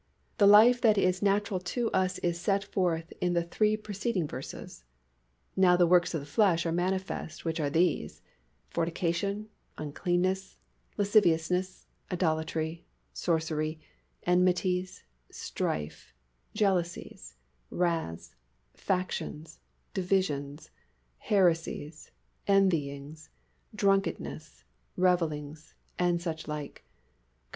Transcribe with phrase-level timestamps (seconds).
[0.39, 4.83] The life that is natural to us is set forth in the three preceding verses:
[5.55, 8.23] "Now the works of the flesh are manifest, which are these,
[8.71, 10.57] fornication, uncleanness,
[10.97, 12.83] lasciviousness, idolatry,
[13.13, 13.79] sorcery,
[14.23, 16.15] enmities, strife,
[16.55, 17.35] jealousies,
[17.69, 18.33] wraths,
[18.73, 19.59] factions,
[19.93, 20.71] divisions,
[21.19, 22.09] heresies,
[22.47, 23.29] envyings,
[23.75, 24.63] drunkenness,
[24.97, 26.91] revellings and such like" (Gal.